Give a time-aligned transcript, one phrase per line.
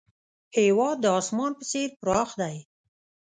[0.57, 2.55] هېواد د اسمان په څېر پراخ دی.